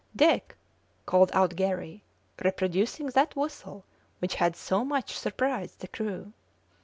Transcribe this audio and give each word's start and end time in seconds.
"Dick," 0.15 0.55
called 1.05 1.29
out 1.31 1.55
Garry, 1.55 2.03
reproducing 2.43 3.05
that 3.11 3.35
whistle 3.35 3.85
which 4.17 4.33
had 4.33 4.55
so 4.55 4.83
much 4.83 5.15
surprised 5.15 5.79
the 5.79 5.87
crew. 5.87 6.33